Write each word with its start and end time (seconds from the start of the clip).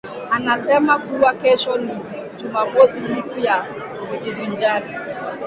Anasema 0.31 0.99
kuwa 0.99 1.33
kesho 1.33 1.77
ni 1.77 1.93
jumamosi, 2.39 3.01
siku 3.01 3.39
ya 3.39 3.63
kujivinjari. 4.09 4.89